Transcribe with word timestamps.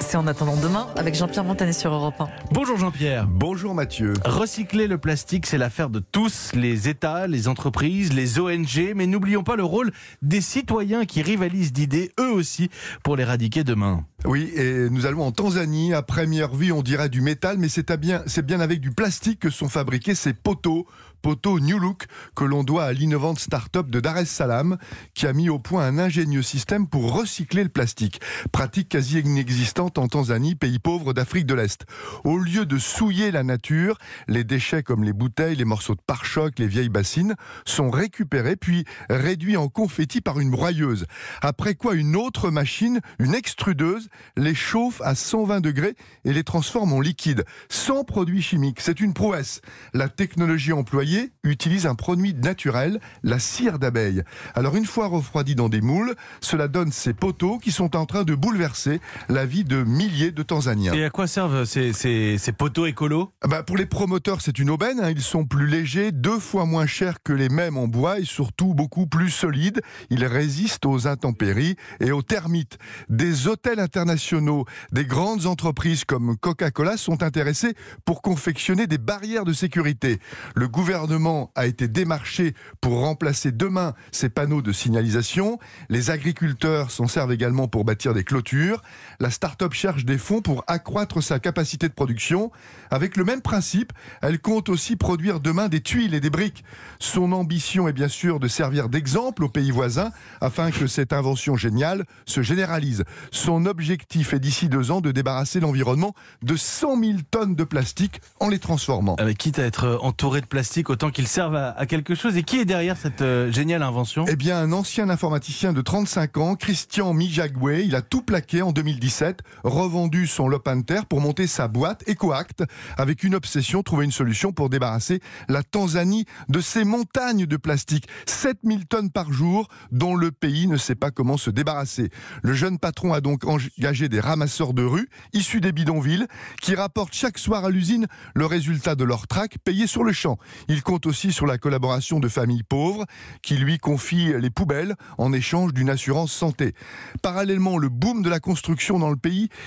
C'est 0.00 0.16
en 0.16 0.26
attendant 0.26 0.56
demain 0.56 0.88
avec 0.96 1.14
Jean-Pierre 1.14 1.44
Montanet 1.44 1.72
sur 1.72 1.92
Europe 1.92 2.20
1. 2.20 2.28
Bonjour 2.50 2.76
Jean-Pierre. 2.76 3.26
Bonjour 3.28 3.74
Mathieu. 3.74 4.14
Recycler 4.24 4.86
le 4.86 4.98
plastique, 4.98 5.46
c'est 5.46 5.58
l'affaire 5.58 5.90
de 5.90 6.00
tous, 6.00 6.52
les 6.54 6.88
États, 6.88 7.26
les 7.26 7.48
entreprises, 7.48 8.12
les 8.12 8.38
ONG, 8.38 8.92
mais 8.94 9.06
n'oublions 9.06 9.42
pas 9.42 9.56
le 9.56 9.64
rôle 9.64 9.92
des 10.20 10.40
citoyens 10.40 11.04
qui 11.04 11.22
rivalisent 11.22 11.72
d'idées, 11.72 12.12
eux 12.20 12.32
aussi, 12.32 12.68
pour 13.02 13.16
l'éradiquer 13.16 13.64
demain. 13.64 14.04
Oui, 14.24 14.52
et 14.54 14.88
nous 14.90 15.06
allons 15.06 15.22
en 15.22 15.32
Tanzanie. 15.32 15.94
À 15.94 16.02
première 16.02 16.54
vue, 16.54 16.72
on 16.72 16.82
dirait 16.82 17.08
du 17.08 17.20
métal, 17.20 17.58
mais 17.58 17.68
c'est 17.68 17.90
bien, 17.96 18.60
avec 18.60 18.80
du 18.80 18.90
plastique 18.90 19.40
que 19.40 19.50
sont 19.50 19.68
fabriqués 19.68 20.14
ces 20.14 20.32
poteaux 20.32 20.86
poteau 21.22 21.60
New 21.60 21.78
Look 21.78 22.06
que 22.34 22.44
l'on 22.44 22.64
doit 22.64 22.84
à 22.84 22.92
l'innovante 22.92 23.38
start-up 23.38 23.88
de 23.88 24.00
Dar 24.00 24.18
es 24.18 24.24
Salaam 24.24 24.76
qui 25.14 25.26
a 25.26 25.32
mis 25.32 25.48
au 25.48 25.60
point 25.60 25.86
un 25.86 25.98
ingénieux 25.98 26.42
système 26.42 26.88
pour 26.88 27.14
recycler 27.14 27.62
le 27.62 27.68
plastique. 27.68 28.20
Pratique 28.50 28.88
quasi 28.88 29.20
inexistante 29.20 29.81
en 29.82 30.08
Tanzanie, 30.08 30.54
pays 30.54 30.78
pauvre 30.78 31.12
d'Afrique 31.12 31.46
de 31.46 31.54
l'Est. 31.54 31.84
Au 32.24 32.38
lieu 32.38 32.66
de 32.66 32.78
souiller 32.78 33.30
la 33.30 33.42
nature, 33.42 33.98
les 34.28 34.44
déchets 34.44 34.82
comme 34.82 35.02
les 35.02 35.12
bouteilles, 35.12 35.56
les 35.56 35.64
morceaux 35.64 35.94
de 35.94 36.00
pare-choc, 36.06 36.58
les 36.58 36.68
vieilles 36.68 36.88
bassines 36.88 37.34
sont 37.64 37.90
récupérés 37.90 38.56
puis 38.56 38.84
réduits 39.10 39.56
en 39.56 39.68
confetti 39.68 40.20
par 40.20 40.38
une 40.38 40.50
broyeuse. 40.50 41.06
Après 41.40 41.74
quoi 41.74 41.94
une 41.94 42.14
autre 42.14 42.50
machine, 42.50 43.00
une 43.18 43.34
extrudeuse, 43.34 44.08
les 44.36 44.54
chauffe 44.54 45.00
à 45.02 45.14
120 45.14 45.60
degrés 45.60 45.96
et 46.24 46.32
les 46.32 46.44
transforme 46.44 46.92
en 46.92 47.00
liquide, 47.00 47.44
sans 47.68 48.04
produits 48.04 48.42
chimiques. 48.42 48.80
C'est 48.80 49.00
une 49.00 49.14
prouesse. 49.14 49.60
La 49.94 50.08
technologie 50.08 50.72
employée 50.72 51.32
utilise 51.42 51.86
un 51.86 51.94
produit 51.94 52.34
naturel, 52.34 53.00
la 53.22 53.38
cire 53.38 53.78
d'abeille. 53.78 54.22
Alors 54.54 54.76
une 54.76 54.86
fois 54.86 55.08
refroidi 55.08 55.54
dans 55.54 55.68
des 55.68 55.80
moules, 55.80 56.14
cela 56.40 56.68
donne 56.68 56.92
ces 56.92 57.14
poteaux 57.14 57.58
qui 57.58 57.72
sont 57.72 57.96
en 57.96 58.06
train 58.06 58.24
de 58.24 58.34
bouleverser 58.34 59.00
la 59.28 59.46
vie 59.46 59.64
de 59.64 59.71
milliers 59.76 60.32
de 60.32 60.42
Tanzaniens. 60.42 60.92
Et 60.92 61.04
à 61.04 61.10
quoi 61.10 61.26
servent 61.26 61.64
ces, 61.64 61.92
ces, 61.92 62.38
ces 62.38 62.52
poteaux 62.52 62.86
écolos? 62.86 63.32
Ah 63.42 63.48
bah 63.48 63.62
Pour 63.62 63.76
les 63.76 63.86
promoteurs, 63.86 64.40
c'est 64.40 64.58
une 64.58 64.70
aubaine. 64.70 65.00
Hein. 65.00 65.10
Ils 65.10 65.22
sont 65.22 65.44
plus 65.44 65.66
légers, 65.66 66.12
deux 66.12 66.38
fois 66.38 66.64
moins 66.64 66.86
chers 66.86 67.22
que 67.22 67.32
les 67.32 67.48
mêmes 67.48 67.76
en 67.76 67.88
bois 67.88 68.18
et 68.18 68.24
surtout 68.24 68.74
beaucoup 68.74 69.06
plus 69.06 69.30
solides. 69.30 69.80
Ils 70.10 70.24
résistent 70.24 70.86
aux 70.86 71.06
intempéries 71.06 71.76
et 72.00 72.12
aux 72.12 72.22
termites. 72.22 72.78
Des 73.08 73.48
hôtels 73.48 73.80
internationaux, 73.80 74.64
des 74.92 75.04
grandes 75.04 75.46
entreprises 75.46 76.04
comme 76.04 76.36
Coca-Cola 76.36 76.96
sont 76.96 77.22
intéressés 77.22 77.74
pour 78.04 78.22
confectionner 78.22 78.86
des 78.86 78.98
barrières 78.98 79.44
de 79.44 79.52
sécurité. 79.52 80.18
Le 80.54 80.68
gouvernement 80.68 81.50
a 81.54 81.66
été 81.66 81.88
démarché 81.88 82.54
pour 82.80 83.00
remplacer 83.00 83.52
demain 83.52 83.94
ces 84.10 84.28
panneaux 84.28 84.62
de 84.62 84.72
signalisation. 84.72 85.58
Les 85.88 86.10
agriculteurs 86.10 86.90
s'en 86.90 87.06
servent 87.06 87.32
également 87.32 87.68
pour 87.68 87.84
bâtir 87.84 88.14
des 88.14 88.24
clôtures. 88.24 88.82
La 89.20 89.30
start-up 89.62 89.74
cherche 89.74 90.04
des 90.04 90.18
fonds 90.18 90.40
pour 90.40 90.64
accroître 90.66 91.22
sa 91.22 91.38
capacité 91.38 91.88
de 91.88 91.92
production. 91.92 92.50
Avec 92.90 93.16
le 93.16 93.24
même 93.24 93.42
principe, 93.42 93.92
elle 94.20 94.40
compte 94.40 94.68
aussi 94.68 94.96
produire 94.96 95.38
demain 95.40 95.68
des 95.68 95.80
tuiles 95.80 96.14
et 96.14 96.20
des 96.20 96.30
briques. 96.30 96.64
Son 96.98 97.32
ambition 97.32 97.86
est 97.86 97.92
bien 97.92 98.08
sûr 98.08 98.40
de 98.40 98.48
servir 98.48 98.88
d'exemple 98.88 99.44
aux 99.44 99.48
pays 99.48 99.70
voisins 99.70 100.10
afin 100.40 100.70
que 100.70 100.86
cette 100.86 101.12
invention 101.12 101.56
géniale 101.56 102.04
se 102.26 102.42
généralise. 102.42 103.04
Son 103.30 103.66
objectif 103.66 104.34
est 104.34 104.40
d'ici 104.40 104.68
deux 104.68 104.90
ans 104.90 105.00
de 105.00 105.12
débarrasser 105.12 105.60
l'environnement 105.60 106.14
de 106.42 106.56
100 106.56 107.00
000 107.00 107.18
tonnes 107.30 107.54
de 107.54 107.64
plastique 107.64 108.20
en 108.40 108.48
les 108.48 108.58
transformant. 108.58 109.14
Avec 109.16 109.38
quitte 109.38 109.58
à 109.58 109.64
être 109.64 109.98
entouré 110.02 110.40
de 110.40 110.46
plastique 110.46 110.90
autant 110.90 111.10
qu'ils 111.10 111.28
servent 111.28 111.56
à, 111.56 111.86
quelque 111.86 112.14
chose. 112.14 112.36
Et 112.36 112.42
qui 112.42 112.58
est 112.58 112.64
derrière 112.64 112.96
cette 112.96 113.22
euh, 113.22 113.52
géniale 113.52 113.82
invention? 113.82 114.24
Eh 114.28 114.36
bien, 114.36 114.58
un 114.58 114.72
ancien 114.72 115.08
informaticien 115.08 115.72
de 115.72 115.80
35 115.80 116.36
ans, 116.38 116.54
Christian 116.56 117.14
Mijagwe. 117.14 117.82
Il 117.84 117.94
a 117.94 118.02
tout 118.02 118.22
plaqué 118.22 118.62
en 118.62 118.72
2017, 118.72 119.41
revendu 119.64 120.26
son 120.26 120.48
Lopanter 120.48 121.00
pour 121.08 121.20
monter 121.20 121.46
sa 121.46 121.68
boîte 121.68 122.04
EcoAct, 122.08 122.64
avec 122.96 123.24
une 123.24 123.34
obsession, 123.34 123.82
trouver 123.82 124.04
une 124.04 124.12
solution 124.12 124.52
pour 124.52 124.68
débarrasser 124.68 125.20
la 125.48 125.62
Tanzanie 125.62 126.26
de 126.48 126.60
ces 126.60 126.84
montagnes 126.84 127.46
de 127.46 127.56
plastique. 127.56 128.08
7000 128.26 128.86
tonnes 128.86 129.10
par 129.10 129.32
jour, 129.32 129.68
dont 129.90 130.14
le 130.14 130.30
pays 130.30 130.66
ne 130.66 130.76
sait 130.76 130.94
pas 130.94 131.10
comment 131.10 131.36
se 131.36 131.50
débarrasser. 131.50 132.10
Le 132.42 132.52
jeune 132.54 132.78
patron 132.78 133.12
a 133.12 133.20
donc 133.20 133.44
engagé 133.44 134.08
des 134.08 134.20
ramasseurs 134.20 134.74
de 134.74 134.82
rue, 134.82 135.08
issus 135.32 135.60
des 135.60 135.72
bidonvilles, 135.72 136.26
qui 136.60 136.74
rapportent 136.74 137.14
chaque 137.14 137.38
soir 137.38 137.64
à 137.64 137.70
l'usine 137.70 138.06
le 138.34 138.46
résultat 138.46 138.94
de 138.94 139.04
leur 139.04 139.26
trac 139.26 139.58
payé 139.64 139.86
sur 139.86 140.04
le 140.04 140.12
champ. 140.12 140.38
Il 140.68 140.82
compte 140.82 141.06
aussi 141.06 141.32
sur 141.32 141.46
la 141.46 141.58
collaboration 141.58 142.20
de 142.20 142.28
familles 142.28 142.62
pauvres 142.62 143.06
qui 143.42 143.56
lui 143.56 143.78
confient 143.78 144.34
les 144.38 144.50
poubelles 144.50 144.94
en 145.18 145.32
échange 145.32 145.72
d'une 145.72 145.90
assurance 145.90 146.32
santé. 146.32 146.74
Parallèlement, 147.22 147.78
le 147.78 147.88
boom 147.88 148.22
de 148.22 148.30
la 148.30 148.40
construction 148.40 148.98
dans 148.98 149.10
le 149.10 149.16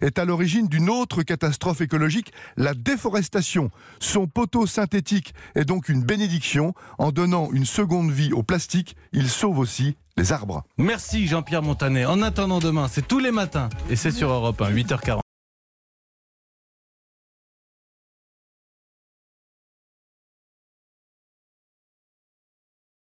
est 0.00 0.18
à 0.18 0.24
l'origine 0.24 0.68
d'une 0.68 0.90
autre 0.90 1.22
catastrophe 1.22 1.80
écologique, 1.80 2.32
la 2.56 2.74
déforestation. 2.74 3.70
Son 3.98 4.26
poteau 4.26 4.66
synthétique 4.66 5.34
est 5.54 5.64
donc 5.64 5.88
une 5.88 6.02
bénédiction. 6.02 6.74
En 6.98 7.12
donnant 7.12 7.50
une 7.52 7.66
seconde 7.66 8.10
vie 8.10 8.32
au 8.32 8.42
plastique, 8.42 8.96
il 9.12 9.28
sauve 9.28 9.58
aussi 9.58 9.96
les 10.16 10.32
arbres. 10.32 10.64
Merci 10.78 11.26
Jean-Pierre 11.26 11.62
Montanet. 11.62 12.04
En 12.04 12.22
attendant 12.22 12.58
demain, 12.58 12.88
c'est 12.88 13.06
tous 13.06 13.18
les 13.18 13.30
matins 13.30 13.68
et 13.88 13.96
c'est 13.96 14.10
sur 14.10 14.30
Europe 14.30 14.60
1, 14.60 14.70
8h40. 14.72 15.20